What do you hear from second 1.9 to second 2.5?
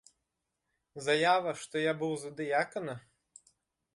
быў за